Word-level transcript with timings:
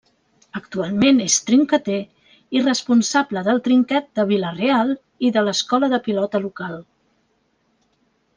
Actualment 0.59 1.19
és 1.25 1.33
trinqueter 1.49 1.97
i 2.59 2.63
responsable 2.63 3.43
del 3.49 3.61
Trinquet 3.67 4.09
de 4.21 4.25
Vila-real 4.33 4.95
i 5.29 5.33
de 5.37 5.45
l'escola 5.49 5.91
de 5.95 6.01
pilota 6.09 6.43
local. 6.49 6.83